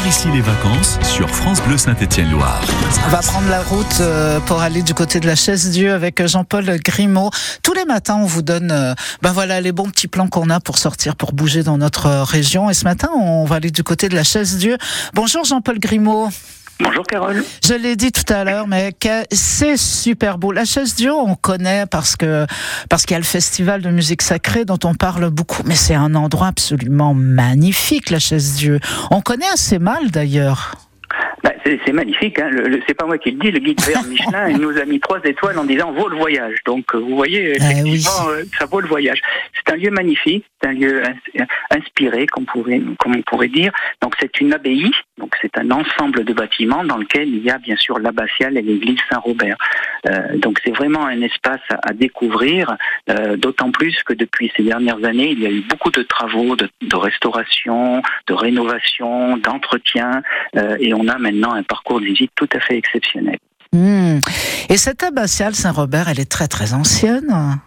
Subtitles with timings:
[0.00, 2.60] par ici les vacances sur France Bleu Saint-Étienne-Loire.
[3.06, 6.26] On va prendre la route euh, pour aller du côté de la chaise Dieu avec
[6.26, 7.30] Jean-Paul Grimaud.
[7.62, 10.60] Tous les matins, on vous donne euh, ben voilà les bons petits plans qu'on a
[10.60, 12.70] pour sortir, pour bouger dans notre euh, région.
[12.70, 14.78] Et ce matin, on va aller du côté de la chaise Dieu.
[15.14, 16.28] Bonjour Jean-Paul Grimaud.
[16.80, 17.42] Bonjour Carole.
[17.62, 18.92] Je l'ai dit tout à l'heure, mais
[19.30, 20.50] c'est super beau.
[20.50, 22.46] La chaise Dieu, on connaît parce que
[22.88, 25.94] parce qu'il y a le festival de musique sacrée dont on parle beaucoup, mais c'est
[25.94, 28.80] un endroit absolument magnifique, la chaise Dieu.
[29.10, 30.74] On connaît assez mal d'ailleurs.
[31.42, 32.50] Bah, c'est magnifique, hein.
[32.86, 35.20] c'est pas moi qui le dis, le guide vert Michelin il nous a mis trois
[35.24, 36.56] étoiles en disant vaut le voyage.
[36.66, 39.20] Donc euh, vous voyez, Ah effectivement, euh, ça vaut le voyage.
[39.70, 41.02] C'est un lieu magnifique, c'est un lieu
[41.70, 42.46] inspiré, comme,
[43.06, 43.72] on pourrait dire.
[44.02, 47.58] Donc c'est une abbaye, donc c'est un ensemble de bâtiments dans lequel il y a
[47.58, 49.56] bien sûr l'abbatiale et l'église Saint-Robert.
[50.08, 52.76] Euh, donc c'est vraiment un espace à, découvrir,
[53.10, 56.56] euh, d'autant plus que depuis ces dernières années, il y a eu beaucoup de travaux
[56.56, 60.22] de, restauration, de rénovation, d'entretien,
[60.56, 63.38] euh, et on a maintenant un parcours de visite tout à fait exceptionnel.
[63.72, 64.18] Mmh.
[64.68, 67.60] Et cette abbatiale Saint-Robert, elle est très très ancienne?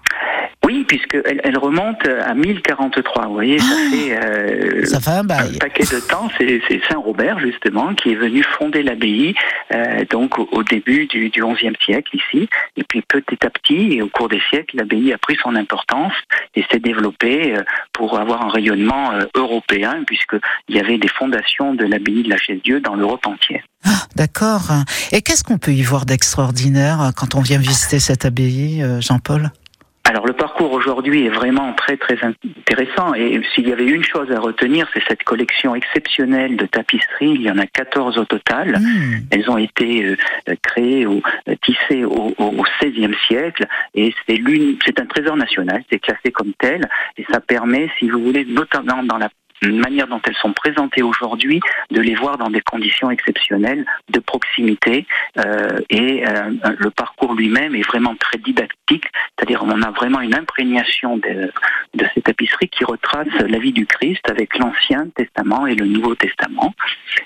[0.66, 3.28] Oui, puisqu'elle elle remonte à 1043.
[3.28, 6.30] Vous voyez, ça Ah, fait, euh, Ça fait un paquet de temps.
[6.38, 9.36] C'est c'est Saint-Robert, justement, qui est venu fonder l'abbaye,
[9.74, 12.48] euh, donc au, au début du, du XIe siècle ici.
[12.78, 16.14] Et puis petit à petit, et au cours des siècles, l'abbaye a pris son importance
[16.56, 21.74] et s'est développée euh, pour avoir un rayonnement euh, européen, puisqu'il y avait des fondations
[21.74, 23.64] de l'abbaye de la Chaise-Dieu dans l'Europe entière.
[23.86, 24.72] Ah, D'accord.
[25.12, 29.52] Et qu'est-ce qu'on peut y voir d'extraordinaire quand on vient visiter cette abbaye, euh, Jean-Paul?
[30.14, 34.32] Alors le parcours aujourd'hui est vraiment très très intéressant et s'il y avait une chose
[34.32, 37.32] à retenir, c'est cette collection exceptionnelle de tapisseries.
[37.34, 38.80] Il y en a 14 au total.
[38.80, 39.14] Mmh.
[39.32, 42.32] Elles ont été euh, créées ou euh, tissées au
[42.80, 47.40] XVIe siècle et c'est l'une, c'est un trésor national, c'est classé comme tel et ça
[47.40, 49.30] permet, si vous voulez, notamment dans la
[49.72, 51.60] manière dont elles sont présentées aujourd'hui,
[51.92, 55.06] de les voir dans des conditions exceptionnelles, de proximité,
[55.38, 59.06] euh, et euh, le parcours lui-même est vraiment très didactique,
[59.38, 61.52] c'est-à-dire on a vraiment une imprégnation de,
[61.96, 66.16] de ces tapisseries qui retrace la vie du Christ avec l'Ancien Testament et le Nouveau
[66.16, 66.74] Testament.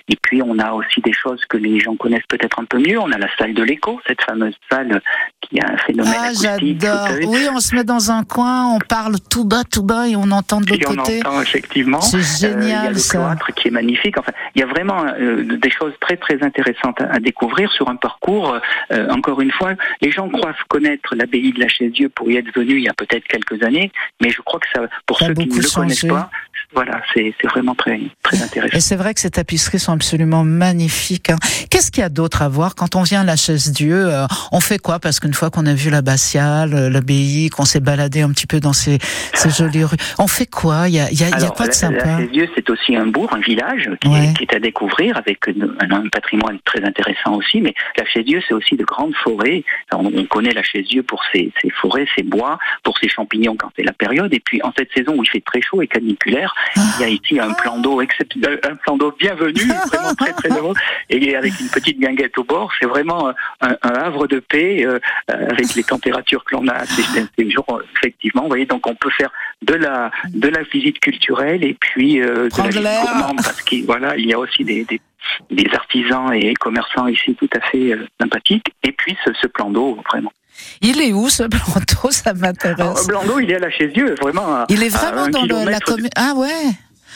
[0.09, 2.99] Et puis on a aussi des choses que les gens connaissent peut-être un peu mieux.
[2.99, 5.01] On a la salle de l'écho, cette fameuse salle
[5.41, 6.81] qui a un phénomène Ah, acoustique.
[6.81, 7.07] j'adore.
[7.27, 10.31] Oui, on se met dans un coin, on parle tout bas, tout bas et on
[10.31, 11.19] entend de Et l'autre on côté.
[11.25, 12.01] entend effectivement.
[12.01, 13.17] C'est Euh, il y a génial le ça.
[13.17, 14.17] cloître qui est magnifique.
[14.17, 17.89] Enfin, il y a vraiment euh, des choses très très intéressantes à, à découvrir sur
[17.89, 18.57] un parcours.
[18.91, 22.53] euh, encore une fois, les gens croient connaître l'abbaye de la Chaise-Dieu pour y être
[22.53, 25.33] venus il y a peut-être quelques années, mais je crois que ça, pour Ça ceux
[25.33, 26.29] qui ne le connaissent pas,
[26.73, 28.75] voilà, c'est vraiment très très intéressant.
[28.77, 31.29] Et c'est vrai que ces tapisseries sont absolument magnifiques.
[31.29, 31.37] hein.
[31.69, 32.75] Qu'est-ce qu'il y a d'autre à voir?
[32.75, 34.99] Quand on vient à la chaise Dieu euh, On fait quoi?
[34.99, 38.59] Parce qu'une fois qu'on a vu l'abbatiale, euh, l'abbaye, qu'on s'est baladé un petit peu
[38.59, 38.97] dans ces,
[39.33, 40.89] ces jolies rues, on fait quoi?
[40.89, 42.05] Il y a, y a, y a quoi de la, sympa?
[42.05, 44.27] la Chaise-Dieu, c'est aussi un bourg, un village qui, Ouais.
[44.29, 47.61] est, qui est à découvrir avec un, un patrimoine très intéressant aussi.
[47.61, 49.63] Mais la Chaise-Dieu, c'est aussi de grandes forêts.
[49.91, 53.55] Alors, on, on connaît la Chaise-Dieu pour ses, ses forêts, ses bois, pour ses champignons
[53.57, 54.33] quand c'est la période.
[54.33, 57.09] Et puis, en cette saison où il fait très chaud et caniculaire, il y a
[57.09, 60.73] ici un plan d'eau euh, un plan d'eau bienvenu, vraiment très très heureux,
[61.09, 62.71] et avec une petite guinguette au bord.
[62.79, 63.29] C'est vraiment
[63.61, 64.99] un, un havre de paix euh,
[65.31, 67.03] euh, avec les températures que l'on a ces,
[67.37, 68.43] ces jours, euh, effectivement.
[68.43, 69.31] Vous voyez, donc on peut faire
[69.61, 73.85] de la de la visite culturelle et puis euh, de la visite gourmande parce qu'il
[73.85, 75.01] voilà, il y a aussi des, des
[75.49, 78.73] des artisans et commerçants ici tout à fait euh, sympathiques.
[78.83, 80.31] Et puis ce, ce plan d'eau, vraiment.
[80.81, 83.07] Il est où ce planteau Ça m'intéresse.
[83.07, 84.53] plan d'eau, il est à la Chaise-Dieu, vraiment.
[84.55, 86.09] à- Il est vraiment dans le- la commune.
[86.15, 86.49] Ah ouais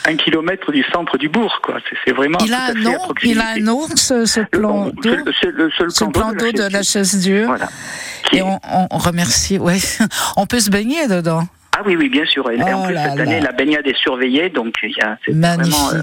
[0.07, 1.75] un kilomètre du centre du bourg, quoi.
[2.05, 2.93] C'est- vraiment Il tout a à un fait à nom?
[2.97, 3.39] Proximité.
[3.39, 6.81] Il a un nom, ce, ce plan d'eau le seul Ce plan d'eau de la
[6.81, 7.45] chaise Dieu.
[7.45, 7.69] Voilà.
[8.33, 8.57] Et on,
[8.97, 9.77] remercie, ouais.
[10.37, 11.43] On peut se baigner dedans.
[11.77, 12.49] Ah oui, oui, bien sûr.
[12.49, 13.21] Et en Oh plus, cette là.
[13.21, 15.91] année, la baignade est surveillée, donc il y a c'est vraiment.
[15.93, 16.01] euh.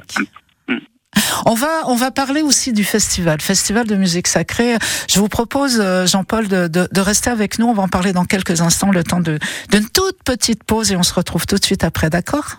[1.47, 4.77] On va, on va parler aussi du festival, festival de musique sacrée.
[5.09, 7.67] Je vous propose, euh, Jean-Paul, de, de, de rester avec nous.
[7.67, 11.03] On va en parler dans quelques instants, le temps d'une toute petite pause et on
[11.03, 12.57] se retrouve tout de suite après, d'accord?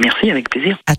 [0.00, 0.78] Merci, avec plaisir.
[0.86, 0.96] À tout